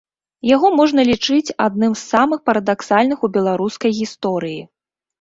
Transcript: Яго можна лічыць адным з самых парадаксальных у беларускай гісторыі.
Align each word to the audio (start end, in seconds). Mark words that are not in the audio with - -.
Яго 0.55 0.71
можна 0.79 1.01
лічыць 1.09 1.53
адным 1.67 1.93
з 1.97 2.01
самых 2.13 2.39
парадаксальных 2.49 3.17
у 3.29 3.33
беларускай 3.39 3.99
гісторыі. 4.03 4.61